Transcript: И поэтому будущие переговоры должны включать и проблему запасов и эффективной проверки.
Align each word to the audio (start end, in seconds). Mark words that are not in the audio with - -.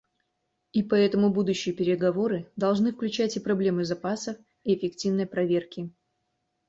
И 0.73 0.81
поэтому 0.81 1.29
будущие 1.29 1.75
переговоры 1.75 2.51
должны 2.55 2.91
включать 2.91 3.37
и 3.37 3.39
проблему 3.39 3.83
запасов 3.83 4.35
и 4.63 4.73
эффективной 4.75 5.27
проверки. 5.27 5.91